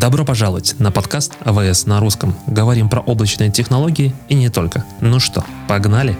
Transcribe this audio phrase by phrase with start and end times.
[0.00, 2.32] Добро пожаловать на подкаст AWS на русском.
[2.46, 4.84] Говорим про облачные технологии и не только.
[5.00, 6.16] Ну что, погнали?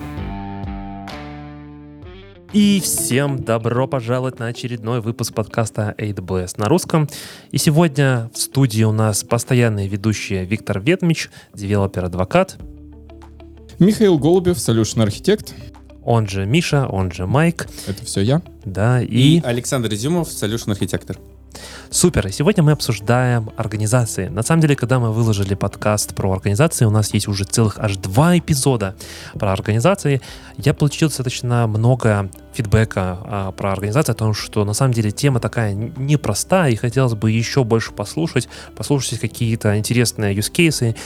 [2.53, 7.09] И всем добро пожаловать на очередной выпуск подкаста AWS на русском.
[7.53, 12.57] И сегодня в студии у нас постоянные ведущие Виктор Ведмич, developer advocate.
[13.79, 15.53] Михаил Голубев, Solution Architect.
[16.03, 17.68] Он же Миша, он же Майк.
[17.86, 18.43] Это все я.
[18.64, 19.39] Да, и...
[19.39, 21.17] и Александр Изюмов, Solution Architector.
[21.91, 22.31] Супер.
[22.32, 24.29] Сегодня мы обсуждаем организации.
[24.29, 27.96] На самом деле, когда мы выложили подкаст про организации, у нас есть уже целых аж
[27.96, 28.95] два эпизода
[29.35, 30.21] про организации.
[30.58, 35.41] Я получил достаточно много фидбэка а, про организацию, о том, что на самом деле тема
[35.41, 40.97] такая непростая, и хотелось бы еще больше послушать, послушать какие-то интересные cases,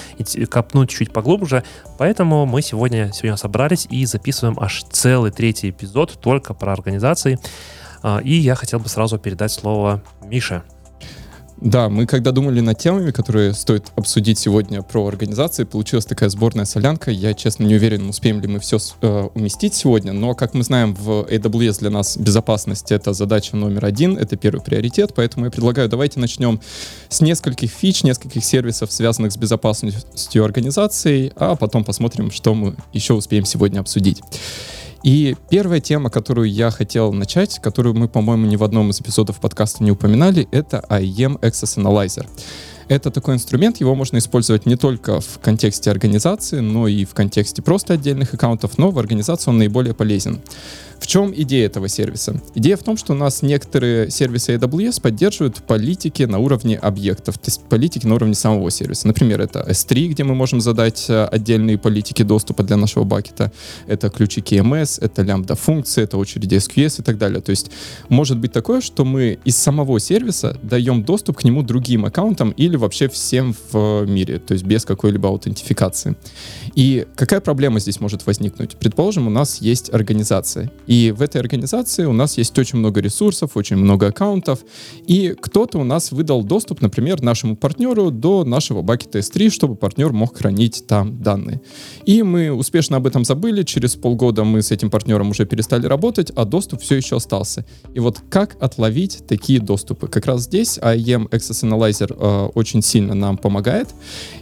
[0.47, 1.63] копнуть чуть поглубже.
[1.99, 7.39] Поэтому мы сегодня, сегодня собрались и записываем аж целый третий эпизод только про организации.
[8.03, 10.03] А, и я хотел бы сразу передать слово
[10.33, 10.63] Мише.
[11.61, 16.65] Да, мы когда думали над темами, которые стоит обсудить сегодня про организации, получилась такая сборная
[16.65, 17.11] солянка.
[17.11, 20.95] Я, честно, не уверен, успеем ли мы все э, уместить сегодня, но, как мы знаем,
[20.95, 25.89] в AWS для нас безопасность— это задача номер один, это первый приоритет, поэтому я предлагаю,
[25.89, 26.61] давайте начнем
[27.09, 33.13] с нескольких фич, нескольких сервисов, связанных с безопасностью организации, а потом посмотрим, что мы еще
[33.13, 34.21] успеем сегодня обсудить.
[35.03, 39.41] И первая тема, которую я хотел начать, которую мы, по-моему, ни в одном из эпизодов
[39.41, 42.27] подкаста не упоминали, это IEM Access Analyzer.
[42.89, 47.63] Это такой инструмент, его можно использовать не только в контексте организации, но и в контексте
[47.63, 50.41] просто отдельных аккаунтов, но в организации он наиболее полезен.
[51.03, 52.41] В чем идея этого сервиса?
[52.55, 57.49] Идея в том, что у нас некоторые сервисы AWS поддерживают политики на уровне объектов, то
[57.49, 59.09] есть политики на уровне самого сервиса.
[59.09, 63.51] Например, это S3, где мы можем задать э, отдельные политики доступа для нашего бакета.
[63.89, 67.41] Это ключи KMS, это лямбда функции, это очереди SQS и так далее.
[67.41, 67.73] То есть
[68.09, 72.77] может быть такое, что мы из самого сервиса даем доступ к нему другим аккаунтам или
[72.77, 76.15] вообще всем в мире, то есть без какой-либо аутентификации.
[76.77, 78.77] И какая проблема здесь может возникнуть?
[78.77, 83.57] Предположим, у нас есть организация, и в этой организации у нас есть очень много ресурсов,
[83.57, 84.59] очень много аккаунтов,
[85.07, 90.13] и кто-то у нас выдал доступ, например, нашему партнеру до нашего бакета S3, чтобы партнер
[90.13, 91.63] мог хранить там данные.
[92.05, 96.31] И мы успешно об этом забыли, через полгода мы с этим партнером уже перестали работать,
[96.37, 97.65] а доступ все еще остался.
[97.95, 100.09] И вот как отловить такие доступы?
[100.09, 103.89] Как раз здесь IEM Access Analyzer э, очень сильно нам помогает.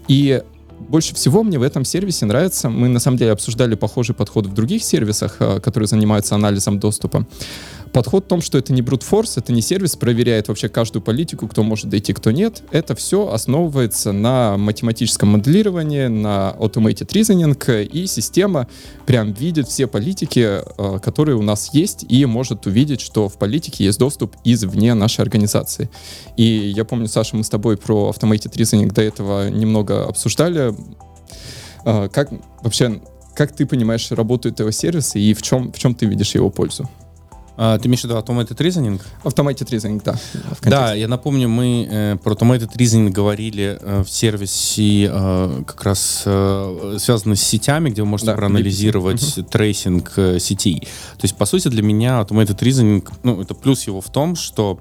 [0.08, 0.42] И
[0.90, 4.54] больше всего мне в этом сервисе нравится, мы на самом деле обсуждали похожий подход в
[4.54, 7.26] других сервисах, э, которые занимаются анализом доступа.
[7.92, 11.62] Подход в том, что это не force, это не сервис проверяет вообще каждую политику, кто
[11.62, 12.62] может дойти, кто нет.
[12.70, 18.68] Это все основывается на математическом моделировании, на automated reasoning, и система
[19.06, 23.84] прям видит все политики, э, которые у нас есть, и может увидеть, что в политике
[23.84, 25.90] есть доступ извне нашей организации.
[26.36, 30.74] И я помню, Саша, мы с тобой про automated reasoning до этого немного обсуждали.
[31.84, 32.30] Э, как
[32.62, 33.00] вообще,
[33.34, 36.88] как ты понимаешь работу этого сервиса и в чем, в чем ты видишь его пользу?
[37.62, 39.02] А, ты имеешь в виду Automated Reasoning?
[39.22, 40.16] Automated Reasoning, да.
[40.62, 46.22] Да, я напомню, мы э, про Automated Reasoning говорили э, в сервисе э, как раз
[46.24, 50.80] э, связанном с сетями, где вы можете да, проанализировать э, tracing э, сетей.
[51.18, 54.80] То есть, по сути, для меня Automated Reasoning, ну, это плюс его в том, что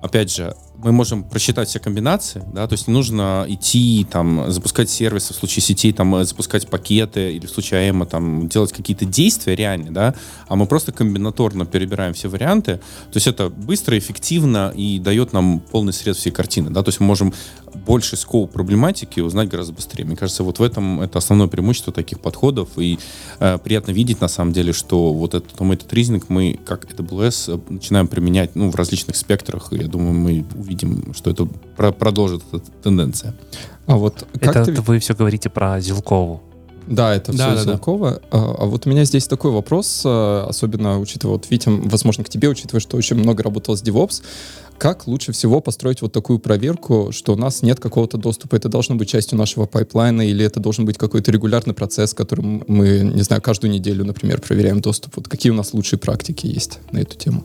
[0.00, 4.90] опять же, мы можем просчитать все комбинации, да, то есть не нужно идти, там, запускать
[4.90, 9.04] сервисы в случае сетей, там, э, запускать пакеты или в случае АЭМа, там, делать какие-то
[9.04, 10.14] действия реальные, да,
[10.48, 15.60] а мы просто комбинаторно перебираем все варианты, то есть это быстро, эффективно и дает нам
[15.60, 17.32] полный срез всей картины, да, то есть мы можем
[17.76, 20.04] больше скоп проблематики узнать гораздо быстрее.
[20.04, 22.98] Мне кажется, вот в этом это основное преимущество таких подходов, и
[23.38, 27.72] э, приятно видеть, на самом деле, что вот этот automated reasoning мы, как AWS, э,
[27.72, 32.42] начинаем применять, ну, в различных спектрах, и я думаю, мы увидим, что это про продолжит
[32.52, 33.34] эта тенденция.
[33.86, 34.82] А вот как это ты...
[34.82, 36.42] вы все говорите про Zelkova.
[36.86, 38.10] Да, это все да, Zelkova.
[38.10, 38.20] Да.
[38.30, 42.28] А, а вот у меня здесь такой вопрос, а, особенно учитывая, вот, Витя, возможно, к
[42.28, 44.22] тебе, учитывая, что очень много работал с DevOps,
[44.78, 48.56] как лучше всего построить вот такую проверку, что у нас нет какого-то доступа?
[48.56, 52.62] Это должно быть частью нашего pipeline а или это должен быть какой-то регулярный процесс, которым
[52.68, 55.16] мы, не знаю, каждую неделю, например, проверяем доступ?
[55.16, 57.44] Вот какие у нас лучшие практики есть на эту тему?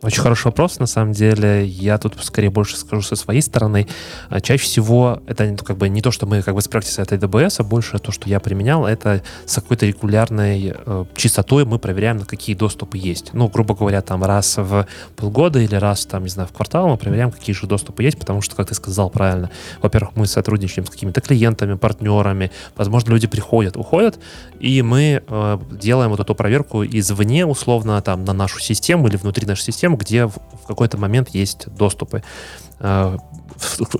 [0.00, 1.66] Очень хороший вопрос, на самом деле.
[1.66, 3.88] Я тут скорее больше скажу со своей стороны.
[4.28, 7.12] А, чаще всего это как бы не то, что мы как бы с практикой от
[7.12, 12.18] AWS, а больше то, что я применял, это с какой-то регулярной э, частотой мы проверяем,
[12.18, 13.30] на какие доступы есть.
[13.32, 14.86] Ну, грубо говоря, там раз в
[15.16, 18.40] полгода или раз, там, не знаю, в квартал мы проверяем, какие же доступы есть, потому
[18.40, 19.50] что, как ты сказал правильно,
[19.82, 24.18] во-первых, мы сотрудничаем с какими-то клиентами, партнерами, возможно, люди приходят, уходят,
[24.60, 29.46] и мы э, делаем вот эту проверку извне, условно, там, на нашу систему или внутри
[29.46, 32.22] нашей системы, где в, какой-то момент есть доступы.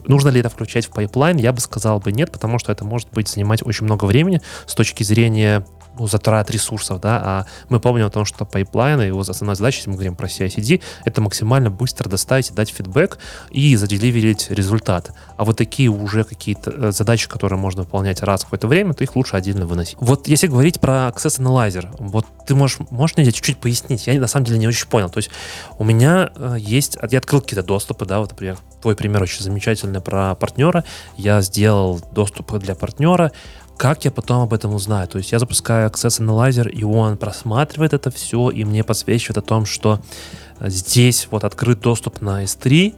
[0.06, 1.36] Нужно ли это включать в pipeline?
[1.36, 4.74] Я бы сказал бы нет, потому что это может быть занимать очень много времени с
[4.74, 5.64] точки зрения
[5.98, 9.90] ну, затрат ресурсов, да, а мы помним о том, что pipeline, его основная задача, если
[9.90, 13.18] мы говорим про CI/CD, это максимально быстро доставить и дать feedback
[13.50, 15.12] и за deliver ить результат.
[15.36, 19.04] А вот такие уже какие-то э, задачи, которые можно выполнять раз в какое-то время, то
[19.04, 19.96] их лучше отдельно выносить.
[20.00, 24.06] Вот если говорить про Access Analyzer, вот ты можешь, можешь мне чуть-чуть пояснить?
[24.06, 25.10] Я на самом деле не очень понял.
[25.10, 25.30] То есть
[25.78, 30.00] у меня э, есть, я открыл какие-то доступы, да, вот, например, твой пример очень замечательный
[30.00, 30.84] про партнера.
[31.16, 33.32] Я сделал доступы для партнера,
[33.78, 35.06] как я потом об этом узнаю?
[35.06, 39.42] То есть я запускаю Access Analyzer, и он просматривает это все, и мне подсвечивает о
[39.42, 40.00] том, что
[40.60, 42.96] здесь вот открыт доступ на S3,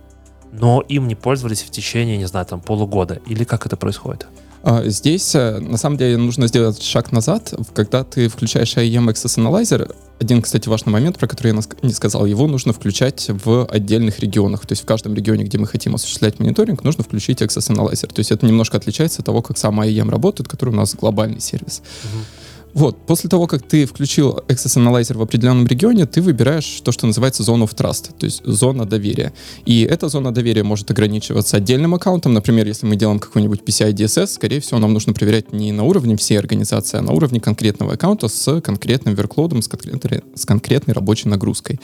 [0.53, 3.21] но им не пользовались в течение, не знаю, там полугода.
[3.27, 4.27] Или как это происходит?
[4.63, 7.55] А, здесь, э, на самом деле, нужно сделать шаг назад.
[7.75, 12.27] Когда ты включаешь IEM Access Analyzer, один, кстати, важный момент, про который я не сказал,
[12.27, 14.67] его нужно включать в отдельных регионах.
[14.67, 18.13] То есть в каждом регионе, где мы хотим осуществлять мониторинг, нужно включить Access Analyzer.
[18.13, 21.41] То есть это немножко отличается от того, как сам IEM работает, который у нас глобальный
[21.41, 21.81] сервис.
[21.81, 22.40] Uh-huh.
[22.75, 27.07] Вот, после того, как ты включил Access Analyzer в определенном регионе, ты выбираешь то, что
[27.07, 29.33] называется Zone of Trust, то есть зона доверия.
[29.67, 32.33] И эта зона доверия может ограничиваться отдельным аккаунтом.
[32.33, 36.17] Например, если мы делаем какой-нибудь PCI DSS, скорее всего, нам нужно проверять не на уровне
[36.17, 41.29] всей организации, а на уровне конкретного аккаунта с конкретным верклодом, с конкретной, с конкретной рабочей
[41.29, 41.81] нагрузкой.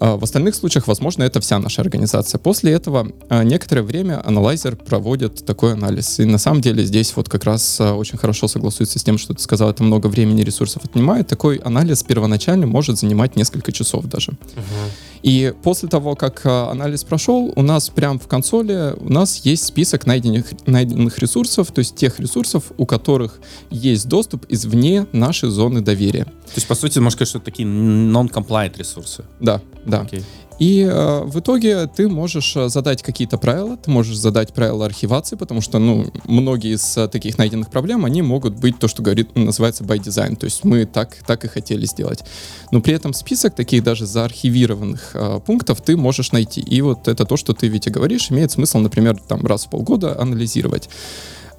[0.00, 2.38] А, в остальных случаях, возможно, это вся наша организация.
[2.38, 6.20] После этого а, некоторое время аналайзер проводит такой анализ.
[6.20, 9.34] И на самом деле здесь вот как раз а, очень хорошо согласуется с тем, что
[9.34, 11.26] ты сказал, это много времени и ресурсов отнимает.
[11.28, 14.32] Такой анализ первоначально может занимать несколько часов даже.
[14.32, 14.90] Uh-huh.
[15.22, 20.06] И после того, как анализ прошел, у нас прямо в консоли у нас есть список
[20.06, 26.24] найденных, найденных ресурсов, то есть тех ресурсов, у которых есть доступ извне нашей зоны доверия.
[26.24, 29.24] То есть, по сути, можно сказать, что это такие non-compliant ресурсы.
[29.40, 30.02] Да, да.
[30.02, 30.22] Okay.
[30.58, 35.36] И э, в итоге ты можешь э, задать какие-то правила, ты можешь задать правила архивации,
[35.36, 39.36] потому что, ну, многие из э, таких найденных проблем, они могут быть то, что говорит,
[39.36, 42.24] называется by design, то есть мы так, так и хотели сделать.
[42.72, 46.60] Но при этом список таких даже заархивированных э, пунктов ты можешь найти.
[46.60, 50.20] И вот это то, что ты, Витя, говоришь, имеет смысл, например, там раз в полгода
[50.20, 50.88] анализировать.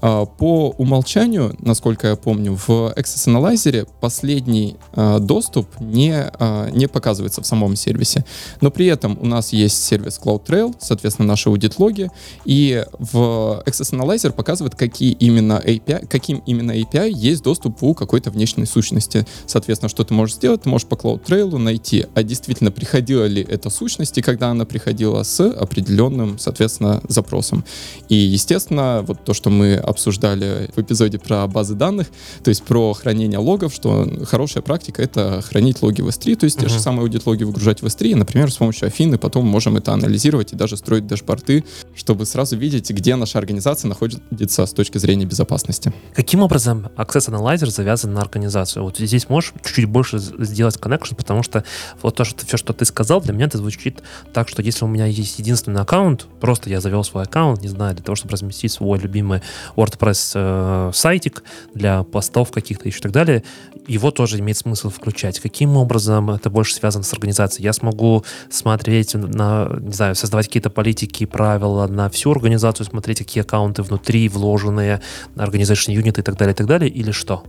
[0.02, 6.88] А, по умолчанию, насколько я помню, в Access Analyzer последний а, доступ не, а, не
[6.88, 8.26] показывается в самом сервисе.
[8.62, 12.10] Но при этом у нас есть сервис CloudTrail, соответственно, наши аудит-логи,
[12.46, 18.32] и в Access Analyzer показывает, какие именно API, каким именно API есть доступ у какой-то
[18.32, 19.26] внешней сущности.
[19.46, 20.64] Соответственно, что ты можешь сделать?
[20.64, 25.24] Ты можешь по CloudTrail найти, а действительно приходила ли эта сущность, и когда она приходила
[25.24, 27.66] с определенным, соответственно, запросом.
[28.08, 32.08] И, естественно, вот то, что мы обсуждали в эпизоде про базы данных,
[32.44, 36.58] то есть про хранение логов, что хорошая практика— это хранить логи в S3, то есть
[36.58, 36.62] uh-huh.
[36.62, 39.94] те же самые аудит-логи выгружать в S3, и, например, с помощью Афины потом можем это
[39.94, 41.66] анализировать и даже строить дэшборды,
[41.96, 45.94] чтобы сразу видеть, где наша организация находится с точки зрения безопасности.
[46.14, 48.84] Каким образом Access Analyzer завязан на организацию?
[48.84, 51.64] Вот здесь можешь чуть-чуть больше сделать connection, потому что
[52.02, 54.02] вот то, что все, что ты сказал, для меня это звучит
[54.34, 57.96] так, что если у меня есть единственный аккаунт, просто я завел свой аккаунт, не знаю,
[57.96, 59.42] для того, чтобы разместить свой любимый
[59.80, 61.44] WordPress э, сайтик
[61.74, 63.44] для постов каких-то еще и так далее,
[63.88, 65.40] его тоже имеет смысл включать.
[65.40, 67.66] Каким образом это больше связано с организацией?
[67.66, 73.42] Я смогу смотреть на, не знаю, создавать какие-то политики, правила на всю организацию, смотреть, какие
[73.42, 75.02] аккаунты внутри вложенные,
[75.36, 77.44] organization unit и так далее, и так далее, или что?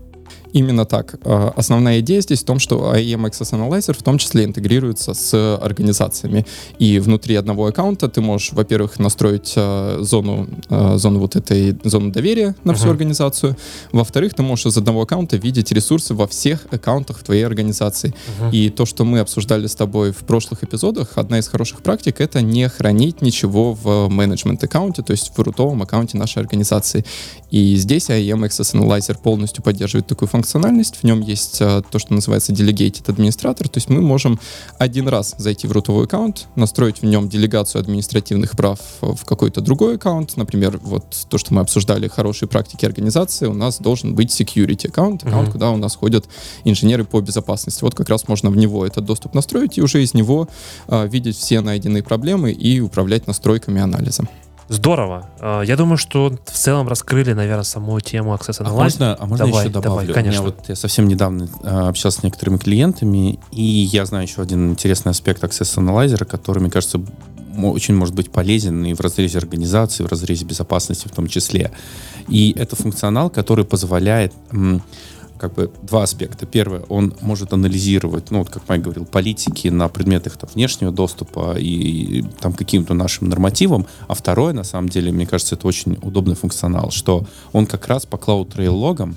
[0.53, 1.17] Именно так.
[1.25, 5.57] А, основная идея здесь в том, что IAM Access Analyzer в том числе интегрируется с
[5.57, 6.47] организациями.
[6.79, 12.11] И внутри одного аккаунта ты можешь, во-первых, настроить а, зону, а, зону вот этой зону
[12.11, 12.75] доверия на uh-huh.
[12.75, 13.57] всю организацию.
[13.93, 18.15] Во-вторых, ты можешь из одного аккаунта видеть ресурсы во всех аккаунтах твоей организации.
[18.41, 18.51] Uh-huh.
[18.53, 22.43] И то, что мы обсуждали с тобой в прошлых эпизодах, одна из хороших практик— это
[22.43, 27.05] не хранить ничего в менеджмент аккаунте, то есть в рутовом аккаунте нашей организации.
[27.51, 31.99] И здесь IAM Access Analyzer полностью поддерживает такую функцию функциональность, в нем есть а, то,
[31.99, 34.41] что называется delegated администратор, то есть мы можем
[34.79, 39.97] один раз зайти в рутовый аккаунт, настроить в нем делегацию административных прав в какой-то другой
[39.97, 44.89] аккаунт, например, вот то, что мы обсуждали, хорошие практики организации, у нас должен быть security
[44.89, 45.53] аккаунт, аккаунт, mm-hmm.
[45.53, 46.27] куда у нас ходят
[46.65, 47.85] инженеры по безопасности.
[47.85, 50.49] Вот как раз можно в него этот доступ настроить и уже из него
[50.89, 54.25] а, видеть все найденные проблемы и управлять настройками анализа.
[54.71, 55.29] Здорово.
[55.41, 58.67] А, я думаю, что в целом раскрыли, наверное, саму тему Access Analyzer.
[58.67, 60.07] А можно, а можно давай, еще добавлю?
[60.07, 60.43] Давай, конечно.
[60.43, 64.43] У меня вот я совсем недавно э, общался с некоторыми клиентами, и я знаю еще
[64.43, 67.01] один интересный аспект Access Analyzer, который, мне кажется,
[67.61, 71.73] очень может быть полезен и в разрезе организации, в разрезе безопасности в том числе.
[72.29, 74.33] И это функционал, который позволяет
[75.41, 76.45] как бы два аспекта.
[76.45, 81.57] Первое, он может анализировать, ну, вот как Майк говорил, политики на предметах там, внешнего доступа
[81.59, 83.87] и, и там каким-то нашим нормативам.
[84.07, 88.05] А второе, на самом деле, мне кажется, это очень удобный функционал, что он как раз
[88.05, 89.17] по CloudTrail логам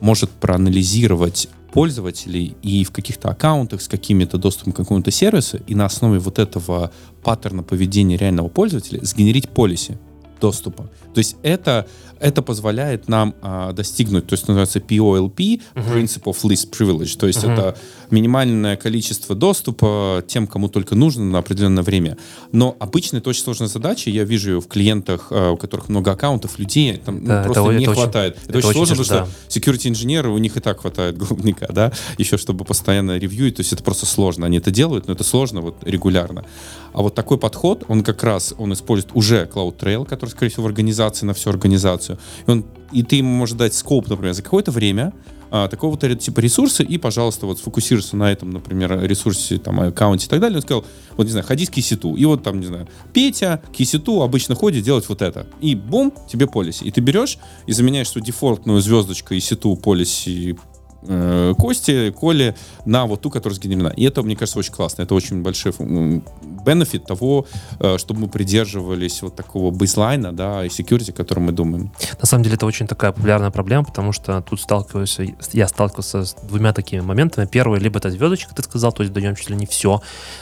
[0.00, 5.86] может проанализировать пользователей и в каких-то аккаунтах с какими-то доступом к какому-то сервису, и на
[5.86, 9.98] основе вот этого паттерна поведения реального пользователя сгенерить полиси
[10.42, 10.90] доступа.
[11.14, 11.86] То есть это,
[12.20, 15.60] это позволяет нам а, достигнуть, то есть называется POLP, uh-huh.
[15.74, 17.52] Principle of Least Privilege, то есть uh-huh.
[17.52, 17.76] это
[18.12, 22.18] минимальное количество доступа тем, кому только нужно на определенное время.
[22.52, 26.58] Но обычно это очень сложная задача, я вижу в клиентах, а, у которых много аккаунтов,
[26.58, 28.34] людей, там ну, да, просто это, не это хватает.
[28.36, 29.26] Очень, это, это очень сложно, потому да.
[29.48, 33.60] что security инженеры, у них и так хватает голубника, да, еще чтобы постоянно ревьюить, то
[33.60, 34.46] есть это просто сложно.
[34.46, 36.44] Они это делают, но это сложно вот регулярно.
[36.92, 40.66] А вот такой подход, он как раз, он использует уже CloudTrail, который, скорее всего, в
[40.66, 42.18] организации на всю организацию.
[42.46, 45.12] И, он, и ты ему можешь дать скоп, например, за какое-то время,
[45.54, 50.28] а, такого-то типа ресурса, и, пожалуйста, вот сфокусируйся на этом, например, ресурсе, там, аккаунте и
[50.30, 50.56] так далее.
[50.56, 50.86] Он сказал,
[51.18, 52.14] вот, не знаю, ходи с киситу.
[52.14, 55.46] И вот там, не знаю, Петя киситу обычно ходит делать вот это.
[55.60, 56.84] И бум, тебе полиси.
[56.84, 60.58] И ты берешь и заменяешь свою дефолтную звездочку иситу полиси
[61.02, 62.56] э, Кости, Коле
[62.86, 63.88] на вот ту, которая сгенерена.
[63.88, 65.02] И это, мне кажется, очень классно.
[65.02, 65.74] Это очень большой
[66.64, 67.46] бенефит того,
[67.80, 71.92] э, чтобы мы придерживались вот такого бейслайна, да, и security, о котором мы думаем.
[72.20, 75.18] На самом деле это очень такая популярная проблема, потому что тут сталкиваюсь,
[75.52, 77.46] я сталкивался с двумя такими моментами.
[77.46, 80.00] Первый, либо это звездочка, ты сказал, то есть даем чуть ли не все,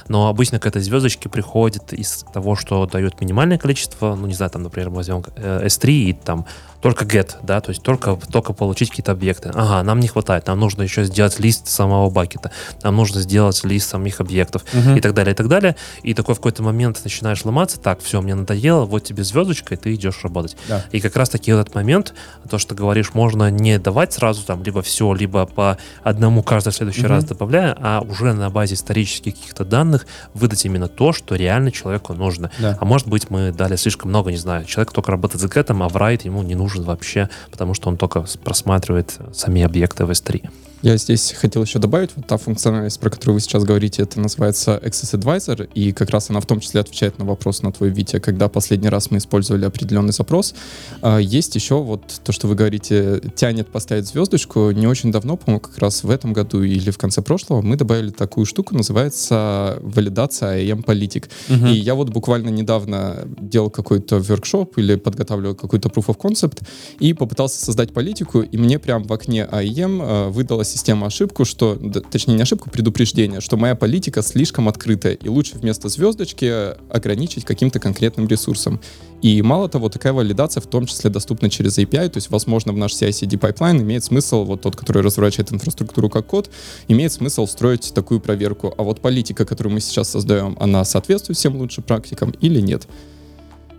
[0.08, 4.50] но обычно к этой звездочке приходит из того, что дает минимальное количество, ну, не знаю,
[4.50, 6.46] там, например, мы возьмем э, S3 и там
[6.80, 9.50] только get, да, то есть только, только получить какие-то объекты.
[9.54, 12.50] Ага, нам не хватает, нам нужно еще сделать лист самого бакета,
[12.82, 14.98] нам нужно сделать лист самих объектов uh-huh.
[14.98, 15.76] и так далее, и так далее.
[16.02, 19.76] И такой в какой-то момент начинаешь ломаться, так, все, мне надоело, вот тебе звездочка, и
[19.76, 20.56] ты идешь работать.
[20.68, 20.84] Да.
[20.92, 22.14] И как раз таки этот момент,
[22.48, 26.72] то, что ты говоришь, можно не давать сразу там либо все, либо по одному каждый
[26.72, 27.08] следующий uh-huh.
[27.08, 32.14] раз добавляя, а уже на базе исторических каких-то данных выдать именно то, что реально человеку
[32.14, 32.50] нужно.
[32.58, 32.76] Да.
[32.80, 35.88] А может быть, мы дали слишком много, не знаю, человек только работает за гетом, а
[35.88, 40.48] в райт ему не нужен вообще, потому что он только просматривает сами объекты в S3.
[40.82, 44.80] Я здесь хотел еще добавить, вот та функциональность, про которую вы сейчас говорите, это называется
[44.82, 48.18] Access Advisor, и как раз она в том числе отвечает на вопрос на твой Витя,
[48.18, 50.54] когда последний раз мы использовали определенный запрос.
[51.02, 54.70] А, есть еще вот то, что вы говорите, тянет поставить звездочку.
[54.70, 58.08] Не очень давно, по-моему, как раз в этом году или в конце прошлого мы добавили
[58.08, 61.28] такую штуку, называется валидация IAM политик.
[61.50, 61.66] Угу.
[61.66, 66.62] И я вот буквально недавно делал какой-то workshop или подготавливал какой-то proof of concept
[67.00, 71.76] и попытался создать политику, и мне прям в окне IAM выдалось система ошибку, что,
[72.10, 77.80] точнее не ошибку, предупреждение, что моя политика слишком открытая, и лучше вместо звездочки ограничить каким-то
[77.80, 78.80] конкретным ресурсом.
[79.22, 82.76] И мало того, такая валидация в том числе доступна через API, то есть, возможно, в
[82.76, 86.50] наш CI-CD pipeline имеет смысл, вот тот, который разворачивает инфраструктуру как код,
[86.88, 88.74] имеет смысл строить такую проверку.
[88.78, 92.86] А вот политика, которую мы сейчас создаем, она соответствует всем лучшим практикам или нет?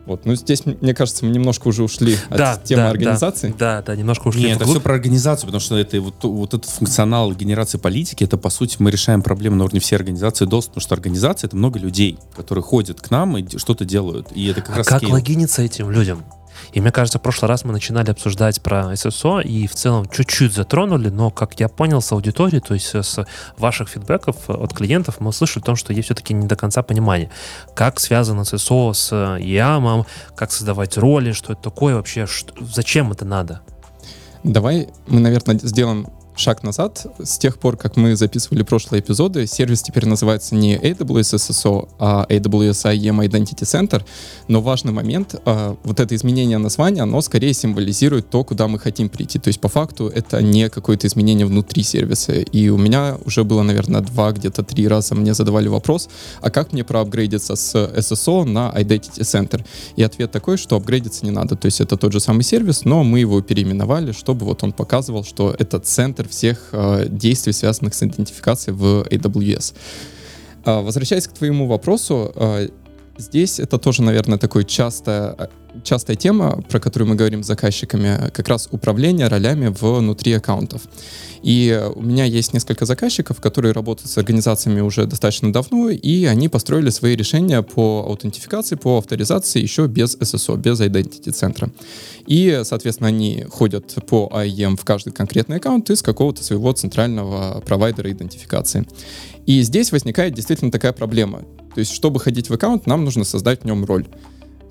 [0.06, 3.54] Вот, ну здесь, мне кажется, мы немножко уже ушли да, от темы да, организации.
[3.58, 4.44] Да, да, немножко ушли.
[4.44, 8.38] Нет, это все про организацию, потому что это вот, вот этот функционал генерации политики, это
[8.38, 11.78] по сути мы решаем проблему на уровне всей организации DOS, потому что организация это много
[11.78, 14.30] людей, которые ходят к нам и что-то делают.
[14.34, 15.14] И это как а раз как скейл.
[15.14, 16.24] логиниться этим людям?
[16.74, 20.54] И мне кажется, в прошлый раз мы начинали обсуждать про SSO и в целом чуть-чуть
[20.54, 23.26] затронули, но, как я понял с аудитории, то есть с
[23.58, 27.30] ваших фидбэков от клиентов, мы услышали о том, что есть все-таки не до конца понимание,
[27.76, 33.26] как связано SSO с IAM, как создавать роли, что это такое вообще, что, зачем это
[33.26, 33.62] надо?
[34.44, 36.08] Давай мы, наверное, сделаем
[36.42, 37.06] шаг назад.
[37.24, 42.26] С тех пор, как мы записывали прошлые эпизоды, сервис теперь называется не AWS SSO, а
[42.30, 44.04] AWS IAM Identity Center.
[44.48, 49.10] Но важный момент, а, вот это изменение названия, оно скорее символизирует то, куда мы хотим
[49.10, 49.40] прийти.
[49.40, 52.34] То есть по факту это не какое-то изменение внутри сервиса.
[52.34, 56.10] И у меня уже было, наверное, два, где-то три раза мне задавали вопрос,
[56.42, 59.64] а как мне проапгрейдиться с SSO на Identity Center?
[59.96, 61.56] И ответ такой, что апгрейдиться не надо.
[61.56, 65.24] То есть это тот же самый сервис, но мы его переименовали, чтобы вот он показывал,
[65.24, 69.76] что это центр всех э, действий, связанных с идентификацией в AWS.
[70.66, 72.70] Э, возвращаясь к твоему вопросу, э,
[73.18, 75.50] здесь это тоже, наверное, такой часто
[75.84, 80.82] частая тема, про которую мы говорим с заказчиками, как раз управление ролями внутри аккаунтов.
[81.44, 86.50] И у меня есть несколько заказчиков, которые работают с организациями уже достаточно давно, и они
[86.50, 91.72] построили свои решения по аутентификации, по авторизации еще без SSO, без identity центра.
[92.28, 98.12] И, соответственно, они ходят по IAM в каждый конкретный аккаунт из какого-то своего центрального провайдера
[98.12, 98.86] идентификации.
[99.48, 101.40] И здесь возникает действительно такая проблема.
[101.74, 104.06] То есть, чтобы ходить в аккаунт, нам нужно создать в нем роль.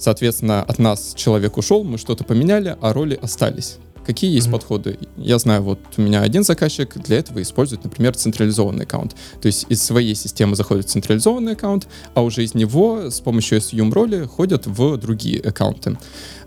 [0.01, 3.77] Соответственно, от нас человек ушел, мы что-то поменяли, а роли остались.
[4.07, 4.53] Какие есть mm-hmm.
[4.53, 4.99] подходы?
[5.17, 9.15] Я знаю, вот у меня один заказчик для этого использует, например, централизованный аккаунт.
[9.41, 13.59] То есть из своей системы заходит в централизованный аккаунт, а уже из него с помощью
[13.59, 15.99] SUM роли ходят в другие аккаунты.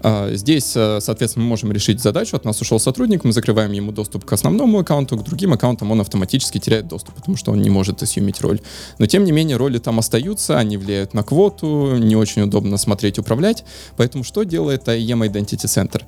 [0.02, 2.36] А, здесь, э, соответственно, мы можем решить задачу.
[2.36, 6.02] От нас ушел сотрудник, мы закрываем ему доступ к основному аккаунту, к другим аккаунтам он
[6.02, 8.60] автоматически теряет доступ, потому что он не может assume роль.
[9.00, 13.18] Но, тем не менее, роли там остаются, они влияют на квоту, не очень удобно смотреть,
[13.18, 13.64] управлять.
[13.96, 16.02] Поэтому что делает IEM Identity Center?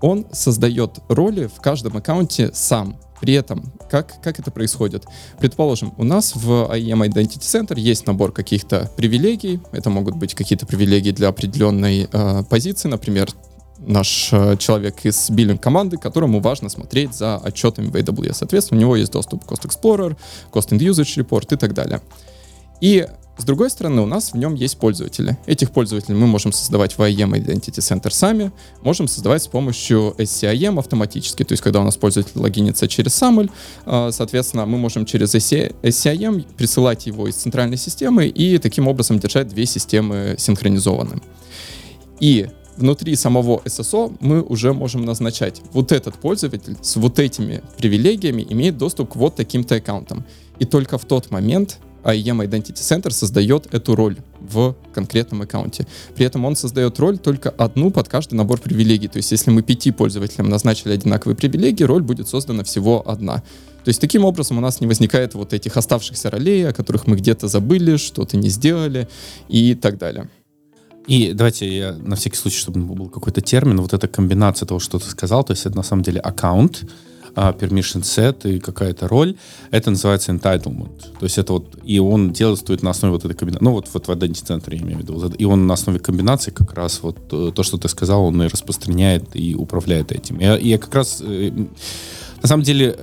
[0.00, 2.96] Он создает роли в каждом аккаунте сам.
[3.20, 5.04] При этом, как, как это происходит?
[5.38, 9.60] Предположим, у нас в IEM Identity Center есть набор каких-то привилегий.
[9.72, 13.28] Это могут быть какие-то привилегии для определенной э, позиции, например,
[13.78, 18.34] наш э, человек из биллинг команды, которому важно смотреть за отчетами в AWS.
[18.34, 20.16] Соответственно, у него есть доступ к Cost Explorer,
[20.50, 22.00] Cost and Usage Report и так далее.
[22.80, 23.06] И
[23.40, 25.38] с другой стороны, у нас в нем есть пользователи.
[25.46, 30.78] Этих пользователей мы можем создавать в IAM Identity Center сами, можем создавать с помощью SCIM
[30.78, 31.44] автоматически.
[31.44, 33.50] То есть, когда у нас пользователь логинится через SAML,
[33.86, 39.48] а, соответственно, мы можем через SCIM присылать его из центральной системы и таким образом держать
[39.48, 41.22] две системы синхронизованными.
[42.20, 48.46] И внутри самого SSO мы уже можем назначать, вот этот пользователь с вот этими привилегиями
[48.48, 50.24] имеет доступ к вот таким-то аккаунтам.
[50.58, 55.86] И только в тот момент IAM Identity Center создает эту роль в конкретном аккаунте.
[56.14, 59.08] При этом он создает роль только одну под каждый набор привилегий.
[59.08, 63.42] То есть если мы пяти пользователям назначили одинаковые привилегии, роль будет создана всего одна.
[63.84, 67.16] То есть таким образом у нас не возникает вот этих оставшихся ролей, о которых мы
[67.16, 69.08] где-то забыли, что-то не сделали
[69.48, 70.28] и так далее.
[71.06, 74.98] И давайте я на всякий случай, чтобы был какой-то термин, вот эта комбинация того, что
[74.98, 76.84] ты сказал, то есть это на самом деле аккаунт,
[77.34, 79.36] permission set и какая-то роль,
[79.70, 81.18] это называется entitlement.
[81.18, 84.06] То есть это вот, и он действует на основе вот этой комбинации, ну вот, вот
[84.06, 87.18] в Identity Center я имею в виду, и он на основе комбинации как раз вот
[87.32, 90.38] э, то, что ты сказал, он и распространяет и управляет этим.
[90.38, 91.50] И я как раз, э,
[92.42, 92.98] на самом деле,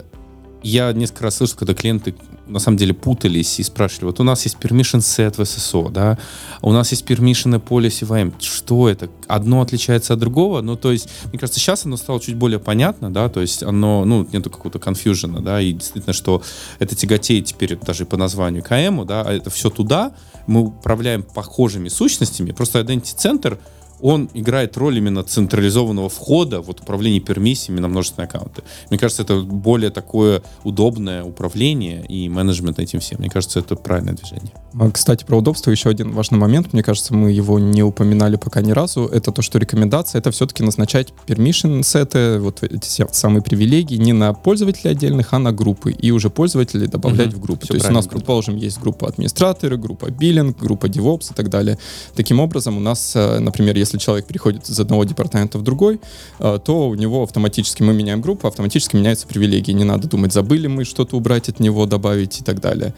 [0.64, 2.16] я несколько раз слышал, когда клиенты
[2.48, 6.18] на самом деле путались и спрашивали, вот у нас есть permission set в SSO, да,
[6.62, 9.10] у нас есть permission policy в AM, что это?
[9.28, 10.62] Одно отличается от другого?
[10.62, 14.06] Ну, то есть, мне кажется, сейчас оно стало чуть более понятно, да, то есть оно,
[14.06, 16.42] ну, нету какого-то конфьюжена, да, и действительно, что
[16.80, 20.14] это тяготеет теперь даже по названию КМ, да, а это все туда,
[20.48, 23.60] мы управляем похожими сущностями, просто Identity Center—
[24.02, 28.64] он играет роль именно централизованного входа, вот управления пермиссиями на множественные аккаунты.
[28.90, 33.20] Мне кажется, это более такое удобное управление и менеджмент этим всем.
[33.20, 34.52] Мне кажется, это правильное движение.
[34.80, 36.74] А, кстати, про удобство еще один важный момент.
[36.74, 39.06] Мне кажется, мы его не упоминали пока ни разу.
[39.06, 44.34] Это то, что рекомендация— это все-таки назначать permission сеты, вот эти самые привилегии не на
[44.34, 45.92] пользователей отдельных, а на группы.
[45.92, 47.68] И уже пользователей добавлять угу, в группы.
[47.68, 51.78] То есть у нас, предположим, есть группа администраторы, группа биллинг, группа DevOps и так далее.
[52.16, 56.00] Таким образом, у нас, э, например, если если человек переходит из одного департамента в другой,
[56.40, 59.72] э, то у него автоматически мы меняем группу, автоматически меняются привилегии.
[59.72, 62.94] Не надо думать, забыли мы что-то убрать от него, добавить и так далее.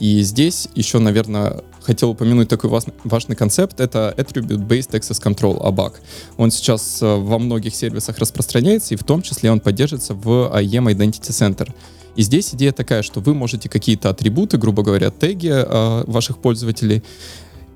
[0.00, 2.70] И здесь еще, наверное, хотел упомянуть такой
[3.04, 3.78] важный, концепт.
[3.78, 5.92] Это Attribute-Based Access Control, ABAC.
[6.36, 10.92] Он сейчас э, во многих сервисах распространяется, и в том числе он поддерживается в IAM
[10.92, 11.72] Identity Center.
[12.16, 17.02] И здесь идея такая, что вы можете какие-то атрибуты, грубо говоря, теги э, ваших пользователей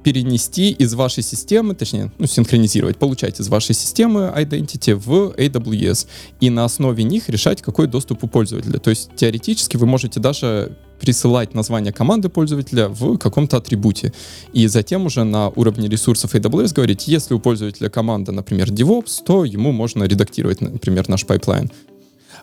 [0.06, 6.06] перенести из вашей системы, точнее, ну, синхронизировать, получать из вашей системы identity в AWS
[6.38, 8.78] и на основе них решать, какой доступ у пользователя.
[8.78, 14.12] То есть теоретически вы можете даже присылать название команды пользователя в каком-то атрибуте.
[14.52, 19.44] И затем уже на уровне ресурсов AWS говорить, если у пользователя команда, например, DevOps, то
[19.44, 21.68] ему можно редактировать, например, наш pipeline.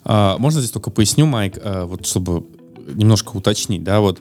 [0.03, 2.43] А, можно здесь только поясню, Майк, а, вот чтобы
[2.93, 4.19] немножко уточнить, да, вот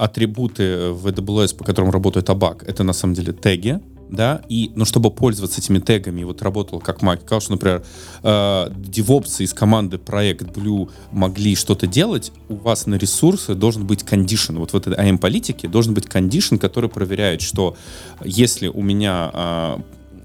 [0.00, 4.84] атрибуты в AWS, по которым работает Абак, это на самом деле теги, да, и, но
[4.84, 7.84] чтобы пользоваться этими тегами, вот работал, как Майк сказал, что, например,
[8.22, 14.02] э, девопсы из команды проект Blue могли что-то делать, у вас на ресурсы должен быть
[14.02, 17.76] кондишн, вот в этой AM-политике должен быть кондишн, который проверяет, что
[18.24, 19.76] если у меня э,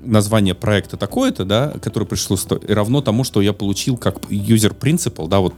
[0.04, 5.40] название проекта такое-то, да, которое пришло равно тому, что я получил как user principal, да,
[5.42, 5.54] вот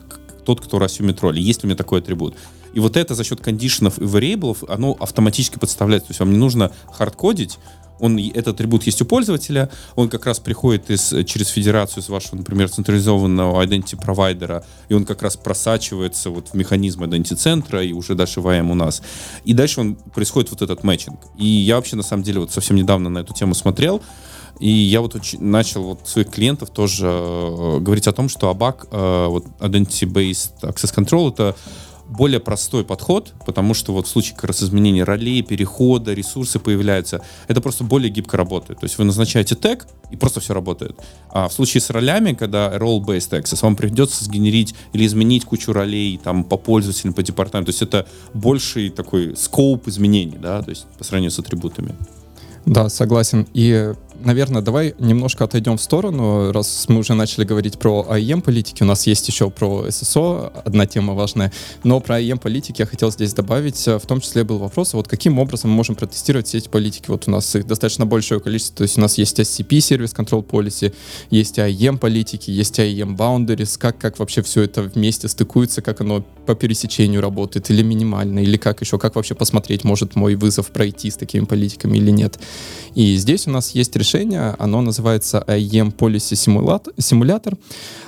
[0.48, 1.42] тот, кто рассюмит роли.
[1.42, 2.36] Есть у меня такой атрибут.
[2.74, 6.08] И вот это за счет кондишенов и variables, оно автоматически подставляется.
[6.08, 7.60] То есть вам не нужно хардкодить,
[8.00, 12.36] он, этот атрибут есть у пользователя, он как раз приходит из, через федерацию с вашего,
[12.36, 17.94] например, централизованного identity провайдера, и он как раз просачивается вот в механизм identity центра и
[17.94, 19.02] уже дальше в IAM у нас.
[19.46, 21.20] И дальше он происходит вот этот матчинг.
[21.38, 24.02] И я вообще, на самом деле, вот совсем недавно на эту тему смотрел,
[24.60, 28.88] и я вот уч- начал вот своих клиентов тоже э, говорить о том, что ABAC,
[28.90, 31.56] э, вот Identity Based Access Control, это
[32.10, 37.22] более простой подход, потому что вот в случае как раз изменения ролей, перехода, ресурсы появляются,
[37.48, 38.80] это просто более гибко работает.
[38.80, 40.98] То есть вы назначаете тег, и просто все работает.
[41.30, 46.20] А в случае с ролями, когда role-based access, вам придется сгенерить или изменить кучу ролей
[46.24, 47.72] там, по пользователям, по департаменту.
[47.72, 51.94] То есть это больший такой скоуп изменений, да, то есть по сравнению с атрибутами.
[52.66, 53.48] Да, согласен.
[53.54, 58.84] И наверное, давай немножко отойдем в сторону, раз мы уже начали говорить про АЕМ политики,
[58.84, 61.52] у нас есть еще про ССО одна тема важная,
[61.84, 65.40] но про АЕМ политики я хотел здесь добавить, в том числе был вопрос, вот каким
[65.40, 68.84] образом мы можем протестировать все эти политики, вот у нас их достаточно большое количество, то
[68.84, 70.94] есть у нас есть SCP, Service Control Policy,
[71.30, 76.24] есть АЕМ политики, есть АЕМ Boundaries, как, как вообще все это вместе стыкуется, как оно
[76.46, 81.12] по пересечению работает, или минимально, или как еще, как вообще посмотреть, может мой вызов пройти
[81.12, 82.40] с такими политиками или нет.
[82.96, 84.56] И здесь у нас есть решение решение.
[84.60, 86.36] Оно называется IEM Policy
[86.98, 87.58] Simulator.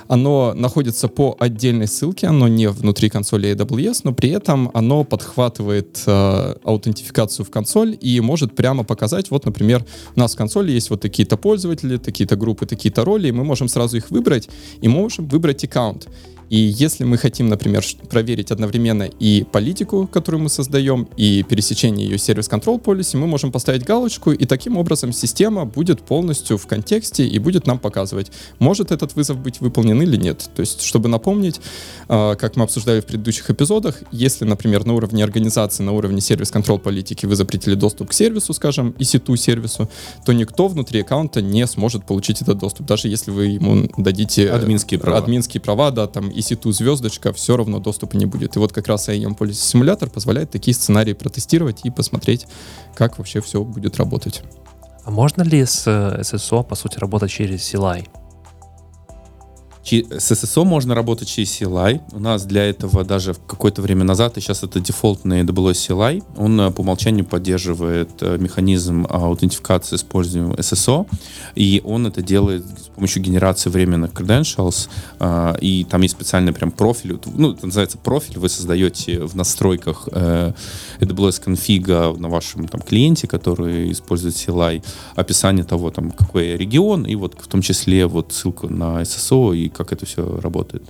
[0.08, 6.02] Оно находится по отдельной ссылке, оно не внутри консоли AWS, но при этом оно подхватывает
[6.06, 9.84] э, аутентификацию в консоль и может прямо показать, вот, например,
[10.16, 13.68] у нас в консоли есть вот такие-то пользователи, такие-то группы, такие-то роли, и мы можем
[13.68, 14.48] сразу их выбрать,
[14.82, 16.08] и можем выбрать аккаунт.
[16.50, 22.18] И если мы хотим, например, проверить одновременно и политику, которую мы создаем, и пересечение ее
[22.18, 27.38] сервис-контрол полиси, мы можем поставить галочку, и таким образом система будет полностью в контексте и
[27.38, 30.50] будет нам показывать, может этот вызов быть выполнен или нет.
[30.56, 31.60] То есть, чтобы напомнить,
[32.08, 36.80] а, как мы обсуждали в предыдущих эпизодах, если, например, на уровне организации, на уровне сервис-контрол
[36.80, 39.88] политики вы запретили доступ к сервису, скажем, EC2 сервису,
[40.26, 44.98] то никто внутри аккаунта не сможет получить этот доступ, даже если вы ему дадите админские
[44.98, 48.56] права, админские права да, там EC2 звездочка, все равно доступа не будет.
[48.56, 52.46] И вот как раз IAM Policy симулятор позволяет такие сценарии протестировать и посмотреть,
[52.94, 54.42] как вообще все будет работать.
[55.04, 58.06] А можно ли с SSO, по сути, работать через CLI?
[59.82, 62.02] С SSO можно работать через CLI.
[62.12, 66.60] У нас для этого даже какое-то время назад, и сейчас это дефолтный AWS CLI, он
[66.60, 71.06] э, по умолчанию поддерживает э, механизм аутентификации с использованием SSO,
[71.54, 74.88] и он это делает с помощью генерации временных credentials,
[75.18, 80.08] э, и там есть специальный прям профиль, ну, это называется профиль, вы создаете в настройках
[80.08, 84.84] AWS конфига на вашем там клиенте, который использует CLI,
[85.16, 89.69] описание того, там, какой регион, и вот в том числе вот ссылку на SSO и
[89.74, 90.82] как это все работает.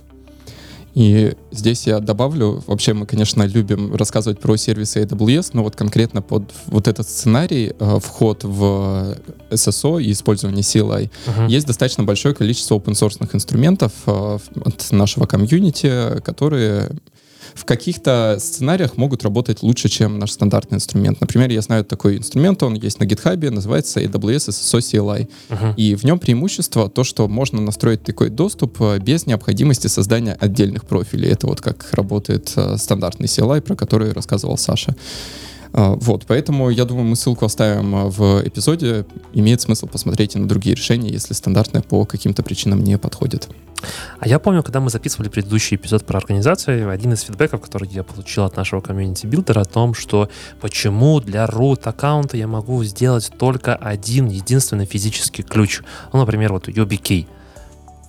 [0.93, 6.21] И здесь я добавлю, вообще мы, конечно, любим рассказывать про сервисы AWS, но вот конкретно
[6.21, 9.15] под вот этот сценарий, э, вход в
[9.49, 11.49] SSO и использование CLI, uh-huh.
[11.49, 16.91] есть достаточно большое количество open-source инструментов э, от нашего комьюнити, которые
[17.53, 21.21] в каких-то сценариях могут работать лучше, чем наш стандартный инструмент.
[21.21, 25.29] Например, я знаю такой инструмент, он есть на GitHub, называется AWS SSO CLI.
[25.49, 25.75] Uh-huh.
[25.75, 30.85] И в нем преимущество то, что можно настроить такой доступ э, без необходимости создания отдельных
[30.85, 31.29] профилей.
[31.29, 34.95] Это вот как работает э, стандартный CLI, про который рассказывал Саша.
[35.73, 39.05] А, вот, поэтому я думаю, мы ссылку оставим а, в эпизоде.
[39.33, 43.49] Имеет смысл посмотреть и на другие решения, если стандартное по каким-то причинам не подходит.
[44.19, 47.89] А я помню, когда мы записывали предыдущий эпизод про организацию, один из feedback ов, который
[47.89, 50.29] я получил от нашего community builder а о том, что
[50.59, 55.81] почему для root аккаунта я могу сделать только один единственный физический ключ.
[56.13, 57.27] Ну, например, вот YubiKey.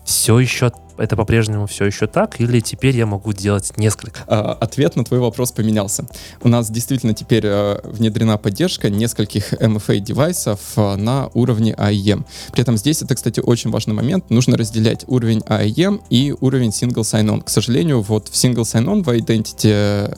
[0.04, 4.20] Все еще это по-прежнему все еще так, или теперь я могу делать несколько?
[4.26, 6.06] А, ответ на твой вопрос поменялся.
[6.42, 12.24] У нас действительно теперь а, внедрена поддержка нескольких MFA-девайсов а, на уровне AEM.
[12.52, 14.30] При этом здесь это, кстати, очень важный момент.
[14.30, 17.42] Нужно разделять уровень AEM и уровень Single Sign-On.
[17.42, 19.72] К сожалению, вот в Single Sign-On в Identity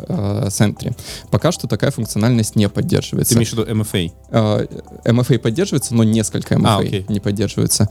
[0.09, 0.95] а, Center
[1.31, 3.35] пока что такая функциональность не поддерживается.
[3.35, 4.13] Ты имеешь в виду MFA?
[5.05, 7.05] MFA поддерживается, но несколько MFA а, okay.
[7.09, 7.89] не поддерживается.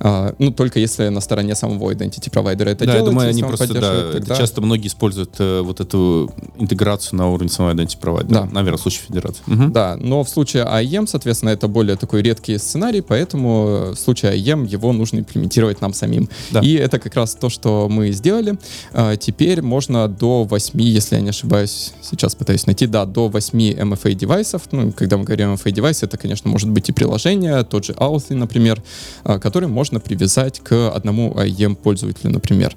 [0.00, 3.06] Ну, только если на стороне самого Identity провайдеры это да, делают.
[3.06, 4.36] я думаю, они просто, да, тогда...
[4.36, 8.42] часто многие используют э, вот эту интеграцию на уровне самого identity провайдера.
[8.42, 8.48] Да.
[8.52, 9.42] Наверное, в случае федерации.
[9.46, 9.70] Угу.
[9.72, 14.66] Да, но в случае IEM, соответственно, это более такой редкий сценарий, поэтому в случае IEM
[14.66, 16.28] его нужно имплементировать нам самим.
[16.50, 16.60] Да.
[16.60, 18.58] И это как раз то, что мы сделали.
[18.92, 23.58] А, теперь можно до 8, если я не ошибаюсь, сейчас пытаюсь найти, да, до 8
[23.58, 24.62] MFA девайсов.
[24.72, 28.34] Ну, когда мы говорим MFA девайс, это, конечно, может быть и приложение, тот же Authy,
[28.34, 28.82] например,
[29.24, 32.76] а, который можно привязать к одному IEM пользователю пользователю, например.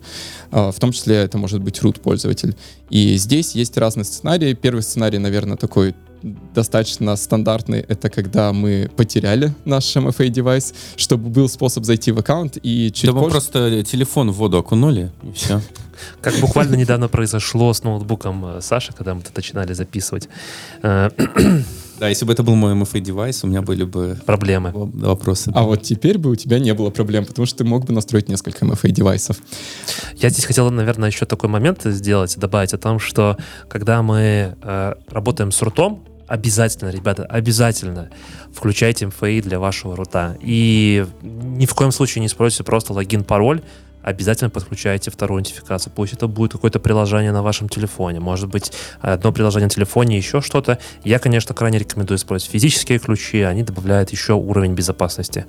[0.51, 2.55] А, в том числе это может быть root пользователь.
[2.89, 4.53] И здесь есть разные сценарии.
[4.53, 5.95] Первый сценарий, наверное, такой
[6.53, 7.79] достаточно стандартный.
[7.79, 13.05] Это когда мы потеряли наш MFA девайс, чтобы был способ зайти в аккаунт и чуть
[13.05, 13.25] Да позже...
[13.25, 15.61] мы просто телефон в воду окунули, и все.
[16.21, 20.29] Как буквально недавно произошло с ноутбуком э, Саши, когда мы это начинали записывать.
[21.99, 25.51] Да, если бы это был мой MFA девайс, у меня были бы проблемы, вопросы.
[25.53, 28.29] А вот теперь бы у тебя не было проблем, потому что ты мог бы настроить
[28.29, 29.37] несколько MFA девайсов.
[30.15, 34.93] Я здесь хотел, наверное, еще такой момент сделать, добавить о том, что когда мы э,
[35.09, 38.09] работаем с рутом, обязательно, ребята, обязательно
[38.53, 40.37] включайте MFA для вашего рута.
[40.41, 43.61] И ни в коем случае не используйте просто логин, пароль,
[44.09, 45.93] обязательно подключайте вторую идентификацию.
[45.95, 50.41] Пусть это будет какое-то приложение на вашем телефоне, может быть, одно приложение на телефоне, еще
[50.41, 50.79] что-то.
[51.03, 55.45] Я, конечно, крайне рекомендую использовать физические ключи, они добавляют еще уровень безопасности.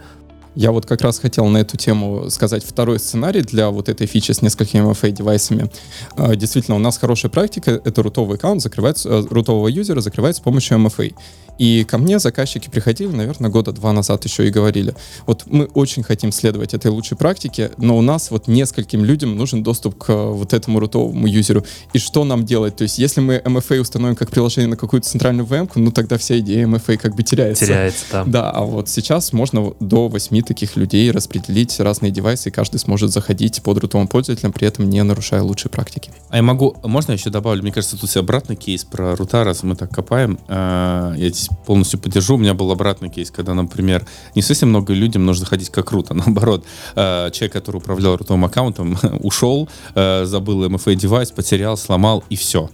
[0.56, 4.32] Я вот как раз хотел на эту тему сказать второй сценарий для вот этой фичи
[4.32, 5.70] с несколькими MFA-девайсами.
[6.16, 10.44] А, действительно, у нас хорошая практика, это рутовый аккаунт закрывается, э, рутового юзера закрывается с
[10.44, 11.14] помощью MFA.
[11.60, 14.94] И ко мне заказчики приходили, наверное, года два назад еще и говорили,
[15.26, 19.62] вот мы очень хотим следовать этой лучшей практике, но у нас вот нескольким людям нужен
[19.62, 21.62] доступ к э, вот этому рутовому юзеру.
[21.92, 22.76] И что нам делать?
[22.76, 26.38] То есть если мы MFA установим как приложение на какую-то центральную VM, ну тогда вся
[26.38, 27.66] идея MFA как бы теряется.
[27.66, 28.24] Теряется, да.
[28.24, 33.12] Да, а вот сейчас можно до 8 таких людей распределить разные девайсы, и каждый сможет
[33.12, 36.10] заходить под рутовым пользователем, при этом не нарушая лучшие практики.
[36.30, 37.60] А я могу, можно я еще добавлю?
[37.60, 40.38] Мне кажется, тут обратный кейс про рута, раз мы так копаем.
[40.48, 42.34] А, я здесь полностью поддержу.
[42.34, 46.14] У меня был обратный кейс, когда, например, не совсем много людям нужно заходить как рута,
[46.14, 46.64] наоборот.
[46.94, 52.70] А, человек, который управлял рутовым аккаунтом, ушел, а, забыл MFA девайс, потерял, сломал, и все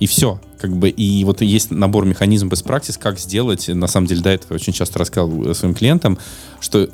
[0.00, 0.40] и все.
[0.60, 4.30] Как бы, и вот есть набор механизмов без практис, как сделать, на самом деле, до
[4.30, 6.18] этого я очень часто рассказывал своим клиентам,
[6.60, 6.88] что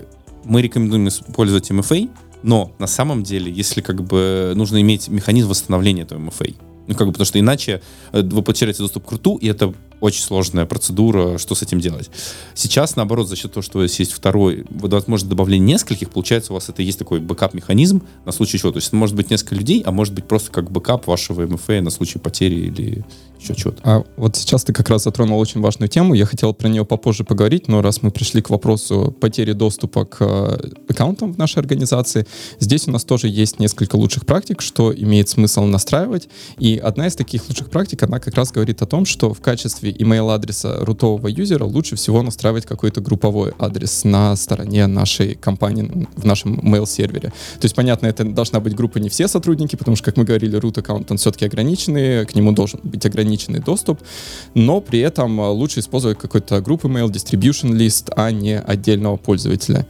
[0.44, 2.10] мы рекомендуем использовать MFA,
[2.42, 7.06] но на самом деле, если как бы нужно иметь механизм восстановления этого MFA, ну, как
[7.06, 7.80] бы, потому что иначе
[8.12, 9.72] э, вы потеряете доступ к root у, и это
[10.04, 12.10] очень сложная процедура, что с этим делать.
[12.54, 16.54] Сейчас, наоборот, за счет того, что у вас есть второй, возможно, добавление нескольких, получается, у
[16.54, 18.70] вас это есть такой backup-механизм на случай чего.
[18.70, 21.80] То есть это может быть несколько людей, а может быть просто как backup вашего MFA
[21.80, 23.04] на случай потери или
[23.40, 23.80] еще чего-то.
[23.84, 26.14] А вот сейчас ты как раз затронул очень важную тему.
[26.14, 30.18] Я хотел про нее попозже поговорить, но раз мы пришли к вопросу потери доступа к
[30.20, 32.26] э, аккаунтам в нашей организации,
[32.58, 36.28] здесь у нас тоже есть несколько лучших практик, что имеет смысл настраивать.
[36.58, 39.93] И одна из таких лучших практик, она как раз говорит о том, что в качестве
[39.98, 46.60] email-адреса рутового юзера лучше всего настраивать какой-то групповой адрес на стороне нашей компании, в нашем
[46.60, 47.30] mail-сервере.
[47.30, 50.58] То есть, понятно, это должна быть группа не все сотрудники, потому что, как мы говорили,
[50.58, 54.00] root аккаунт, он все-таки ограниченный, к нему должен быть ограниченный доступ,
[54.54, 59.86] но при этом лучше использовать какой-то группы mail, distribution list, а не отдельного пользователя.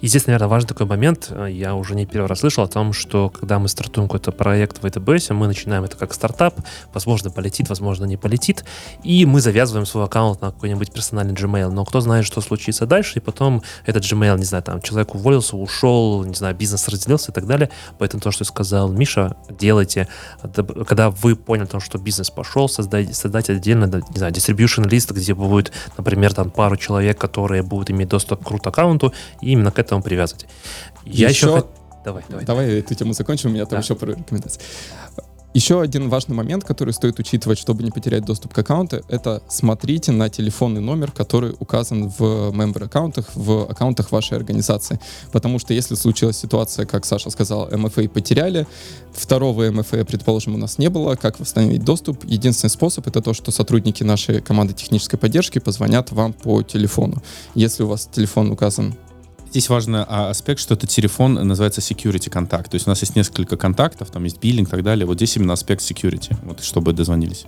[0.00, 1.28] И здесь, наверное, важный такой момент.
[1.30, 4.78] Э, я уже не первый раз слышал о том, что когда мы стартуем какой-то проект
[4.78, 6.60] в AWS, мы начинаем это как стартап,
[6.94, 8.64] возможно, полетит, возможно, не полетит,
[9.02, 11.70] и мы завязываем свой аккаунт на какой-нибудь персональный Gmail.
[11.70, 15.56] Но кто знает, что случится дальше, и потом этот Gmail, не знаю, там, человек уволился,
[15.56, 17.70] ушел, не знаю, бизнес разделился и так далее.
[17.98, 20.06] Поэтому то, что сказал Миша, делайте,
[20.86, 25.72] когда вы поняли, что бизнес пошел, создайте, создайте отдельно, не знаю, distribution лист, где будет,
[25.96, 30.02] например, там пару человек, которые будут иметь доступ к root аккаунту, и именно к этому
[30.02, 30.46] привязывать.
[31.04, 31.46] Я еще...
[31.46, 31.66] еще...
[32.04, 32.44] Давай, давай.
[32.44, 33.82] Давай эту тему закончим, у меня там да.
[33.82, 34.62] еще пару рекомендаций.
[35.54, 40.12] Еще один важный момент, который стоит учитывать, чтобы не потерять доступ к аккаунту, это смотрите
[40.12, 45.00] на телефонный номер, который указан в member аккаунтах, в аккаунтах вашей организации.
[45.32, 48.66] Потому что если случилась ситуация, как Саша сказал, MFA потеряли,
[49.12, 52.24] второго MFA, предположим, у нас не было, как восстановить доступ?
[52.24, 57.22] Единственный способ это то, что сотрудники нашей команды технической поддержки позвонят вам по телефону.
[57.54, 58.94] Если у вас телефон указан
[59.50, 62.70] Здесь важный а, аспект, что этот телефон называется security контакт.
[62.70, 65.06] То есть у нас есть несколько контактов, там есть биллинг и так далее.
[65.06, 67.46] Вот здесь именно аспект security, вот, чтобы дозвонились.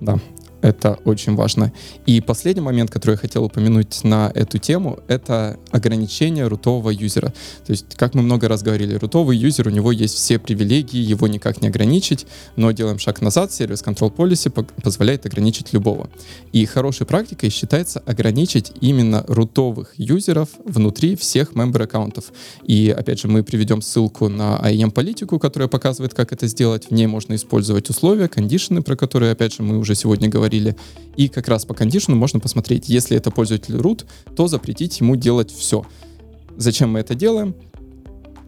[0.00, 0.18] Да.
[0.62, 1.72] Это очень важно.
[2.06, 7.34] И последний момент, который я хотел упомянуть на эту тему, это ограничение рутового юзера.
[7.66, 11.26] То есть, как мы много раз говорили, рутовый юзер, у него есть все привилегии, его
[11.26, 14.50] никак не ограничить, но делаем шаг назад, сервис Control Policy
[14.82, 16.08] позволяет ограничить любого.
[16.52, 22.32] И хорошей практикой считается ограничить именно рутовых юзеров внутри всех member аккаунтов.
[22.64, 26.86] И опять же, мы приведем ссылку на IAM-политику, которая показывает, как это сделать.
[26.88, 30.76] В ней можно использовать условия, кондишены, про которые, опять же, мы уже сегодня говорили, говорили.
[31.16, 34.04] И как раз по кондишну можно посмотреть, если это пользователь root,
[34.36, 35.84] то запретить ему делать все.
[36.56, 37.54] Зачем мы это делаем?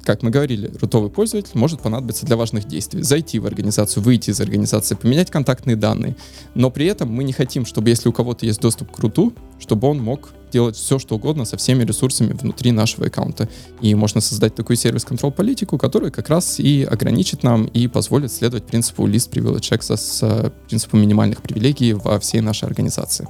[0.04, 3.02] как мы говорили, рутовый пользователь может понадобиться для важных действий.
[3.02, 6.14] Зайти в организацию, выйти из организации, поменять контактные данные.
[6.54, 9.88] Но при этом мы не хотим, чтобы если у кого-то есть доступ к руту, чтобы
[9.88, 13.48] он мог делать все, что угодно со всеми ресурсами внутри нашего аккаунта.
[13.82, 18.64] И можно создать такую сервис-контроль политику, которая как раз и ограничит нам и позволит следовать
[18.64, 23.26] принципу List Privilege Access, принципу минимальных привилегий во всей нашей организации.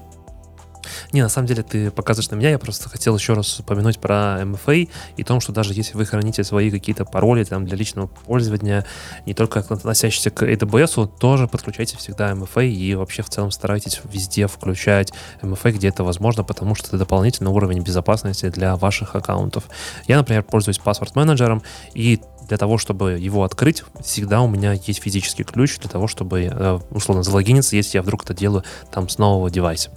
[1.13, 4.39] Не, на самом деле ты показываешь на меня, я просто хотел еще раз упомянуть про
[4.43, 8.85] MFA и том, что даже если вы храните свои какие-то пароли там для личного пользования,
[9.27, 14.47] не только относящиеся к AWS, тоже подключайте всегда MFA и вообще в целом старайтесь везде
[14.47, 19.65] включать MFA, где это возможно, потому что это дополнительный уровень безопасности для ваших аккаунтов.
[20.07, 21.63] Я, например, пользуюсь паспорт-менеджером,
[21.95, 26.43] и для того, чтобы его открыть, всегда у меня есть физический ключ для того, чтобы,
[26.43, 29.91] э, условно, залогиниться, если я вдруг это делаю там с нового девайса.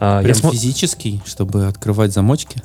[0.00, 0.52] А, Прям см...
[0.52, 2.62] физический, чтобы открывать замочки?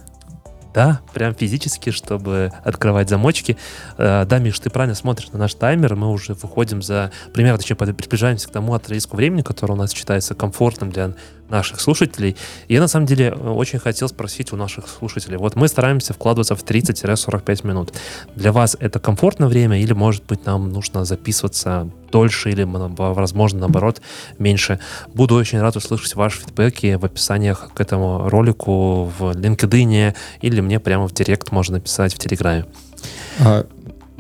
[0.74, 3.58] Да, прям физически, чтобы открывать замочки.
[3.98, 5.96] Э, да, Миш, ты правильно смотришь на наш таймер.
[5.96, 10.34] Мы уже выходим за примерно, точнее, приближаемся к тому отрезку времени, который у нас считается
[10.34, 11.13] комфортным для
[11.54, 12.36] наших слушателей.
[12.68, 15.38] Я, на самом деле, очень хотел спросить у наших слушателей.
[15.38, 17.94] Вот мы стараемся вкладываться в 30-45 минут.
[18.36, 24.02] Для вас это комфортное время или, может быть, нам нужно записываться дольше или, возможно, наоборот,
[24.39, 24.80] меньше?
[25.13, 30.80] Буду очень рад услышать ваши фидбэки в описаниях к этому ролику в LinkedIn или мне
[30.80, 32.66] прямо в директ можно написать в Телеграме.
[33.39, 33.66] А,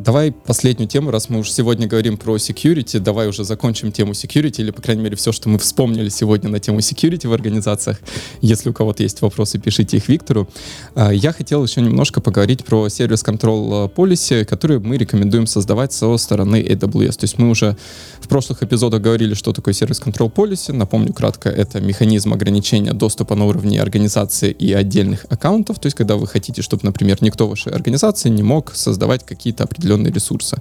[0.03, 4.59] Давай последнюю тему, раз мы уже сегодня говорим про security, давай уже закончим тему security,
[4.59, 8.01] или, по крайней мере, все, что мы вспомнили сегодня на тему security в организациях.
[8.41, 10.49] Если у кого-то есть вопросы, пишите их Виктору.
[10.93, 16.17] А, я хотел еще немножко поговорить про сервис control policy, который мы рекомендуем создавать со
[16.17, 17.19] стороны AWS.
[17.19, 17.77] То есть мы уже
[18.19, 20.73] в прошлых эпизодах говорили, что такое сервис control policy.
[20.73, 25.79] Напомню кратко, это механизм ограничения доступа на уровне организации и отдельных аккаунтов.
[25.79, 29.92] То есть когда вы хотите, чтобы, например, никто вашей организации не мог создавать какие-то определенные
[29.93, 30.57] определенные ресурсы.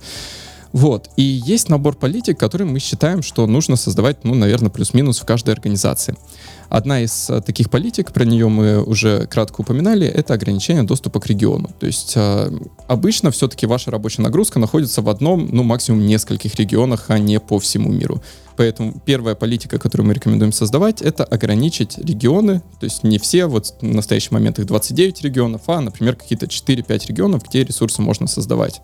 [0.73, 1.11] Вот.
[1.17, 5.53] И есть набор политик, которые мы считаем, что нужно создавать, ну, наверное, плюс-минус в каждой
[5.53, 6.17] организации.
[6.71, 11.27] Одна из а, таких политик, про нее мы уже кратко упоминали, это ограничение доступа к
[11.27, 11.69] региону.
[11.79, 12.51] То есть а,
[12.87, 17.59] обычно все-таки ваша рабочая нагрузка находится в одном, ну, максимум нескольких регионах, а не по
[17.59, 18.23] всему миру.
[18.57, 23.75] Поэтому первая политика, которую мы рекомендуем создавать, это ограничить регионы, то есть не все, вот
[23.83, 28.81] в настоящий момент их 29 регионов, а, например, какие-то 4-5 регионов, где ресурсы можно создавать.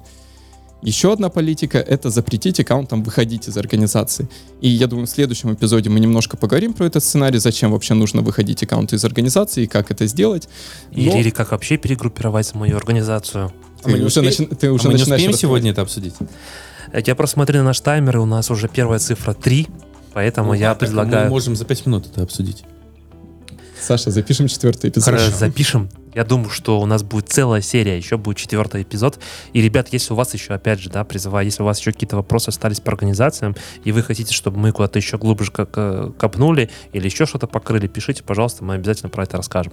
[0.80, 4.28] Еще одна политика— это запретить аккаунтам выходить из организации.
[4.60, 8.22] И я думаю, в следующем эпизоде мы немножко поговорим про этот сценарий, зачем вообще нужно
[8.22, 10.48] выходить аккаунты из организации и как это сделать.
[10.92, 11.02] Но...
[11.02, 13.52] Или, или как вообще перегруппировать мою организацию.
[13.82, 14.22] Ты а мы уже, успе...
[14.22, 14.46] начи...
[14.46, 16.14] ты уже а мы не успеем сегодня это обсудить?
[16.92, 19.66] Я просто смотрю на наш таймер, и у нас уже первая цифра 3,
[20.14, 21.24] поэтому ну, я предлагаю...
[21.24, 22.64] Мы можем за 5 минут это обсудить.
[23.80, 25.04] Саша, запишем четвертый эпизод.
[25.04, 25.30] Хорошо.
[25.36, 25.88] Запишем.
[26.14, 29.20] Я думаю, что у нас будет целая серия, еще будет четвертый эпизод.
[29.52, 32.16] И, ребят, если у вас еще, опять же, да, призываю, если у вас еще какие-то
[32.16, 37.24] вопросы остались по организациям, и вы хотите, чтобы мы куда-то еще глубже копнули или еще
[37.26, 39.72] что-то покрыли, пишите, пожалуйста, мы обязательно про это расскажем.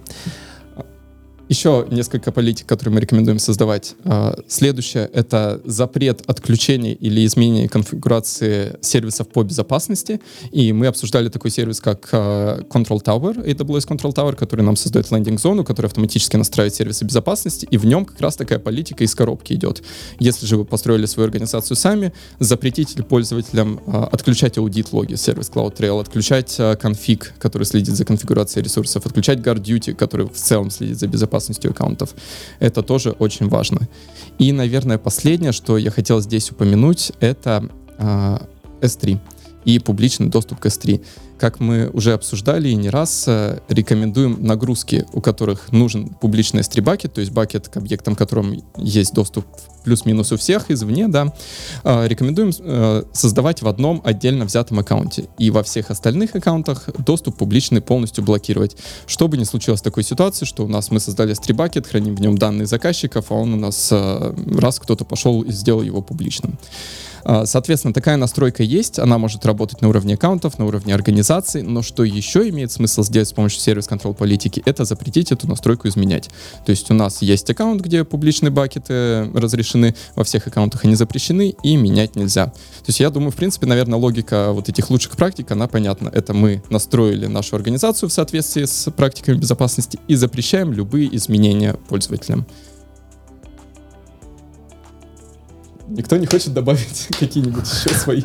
[1.48, 3.94] Еще несколько политик, которые мы рекомендуем создавать.
[4.04, 10.20] А, следующее— это запрет отключения или изменения конфигурации сервисов по безопасности.
[10.50, 15.12] И мы обсуждали такой сервис, как а, Control Tower, AWS Control Tower, который нам создает
[15.12, 19.52] лендинг-зону, который автоматически настраивает сервисы безопасности, и в нем как раз такая политика из коробки
[19.52, 19.84] идет.
[20.18, 26.60] Если же вы построили свою организацию сами, запретите пользователям а, отключать аудит-логи, сервис CloudTrail, отключать
[26.80, 31.70] конфиг, который следит за конфигурацией ресурсов, отключать GuardDuty, который в целом следит за безопасностью безопасностью
[31.70, 32.14] аккаунтов.
[32.60, 33.88] Это тоже очень важно.
[34.38, 37.68] И, наверное, последнее, что я хотел здесь упомянуть, это
[37.98, 38.38] э,
[38.80, 39.18] S3
[39.66, 41.04] и публичный доступ к S3.
[41.38, 46.80] Как мы уже обсуждали и не раз, э, рекомендуем нагрузки, у которых нужен публичный S3
[46.82, 49.44] бакет, то есть бакет, к объектам которым есть доступ
[49.84, 51.34] плюс-минус у всех извне, да,
[51.82, 55.28] э, рекомендуем э, создавать в одном отдельно взятом аккаунте.
[55.36, 58.76] И во всех остальных аккаунтах доступ публичный полностью блокировать.
[59.08, 62.38] Чтобы не случилось такой ситуации, что у нас мы создали S3 бакет, храним в нем
[62.38, 66.56] данные заказчиков, а он у нас раз кто-то пошел и сделал его публичным.
[67.24, 71.82] А, соответственно, такая настройка есть, она может работать на уровне аккаунтов, на уровне организации, но
[71.82, 76.30] что еще имеет смысл сделать с помощью сервис-контроль политики, это запретить эту настройку изменять.
[76.64, 81.54] То есть у нас есть аккаунт, где публичные бакеты разрешены, во всех аккаунтах они запрещены,
[81.62, 82.46] и менять нельзя.
[82.46, 86.10] То есть я думаю, в принципе, наверное, логика вот этих лучших практик, она понятна.
[86.12, 92.46] Это мы настроили нашу организацию в соответствии с практиками безопасности и запрещаем любые изменения пользователям.
[95.88, 98.22] Никто не хочет добавить какие-нибудь еще свои.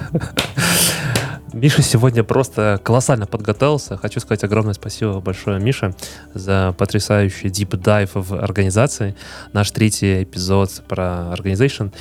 [1.53, 3.97] Миша сегодня просто колоссально подготовился.
[3.97, 5.93] Хочу сказать огромное спасибо большое Мише
[6.33, 9.15] за потрясающий deep dive в организации.
[9.51, 11.91] Наш третий эпизод про organization.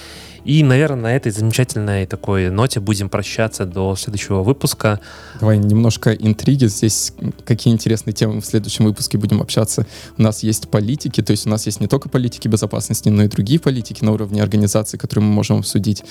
[0.45, 5.01] И, наверное, на этой замечательной такой ноте будем прощаться до следующего выпуска.
[5.39, 6.67] Давай немножко интриги.
[6.67, 7.13] Здесь
[7.45, 9.87] какие интересные темы в следующем выпуске будем общаться.
[10.17, 13.29] У нас есть политики, то есть у нас есть не только политики безопасности, но и
[13.29, 16.03] другие политики на уровне организации, которые мы можем обсудить.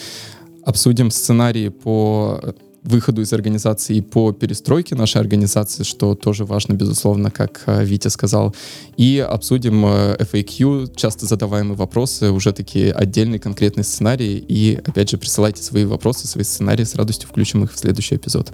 [0.63, 2.53] Обсудим сценарии по
[2.83, 8.07] выходу из организации и по перестройке нашей организации, что тоже важно, безусловно, как э, Витя
[8.07, 8.55] сказал.
[8.97, 14.43] И обсудим э, FAQ, часто задаваемые вопросы, уже такие отдельные конкретные сценарии.
[14.47, 18.51] И, опять же, присылайте свои вопросы, свои сценарии, с радостью включим их в следующий эпизод.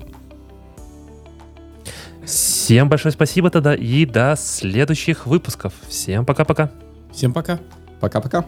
[2.25, 5.73] Всем большое спасибо тогда и до следующих выпусков.
[5.87, 6.71] Всем пока-пока.
[7.13, 7.59] Всем пока.
[8.01, 8.45] Пока-пока.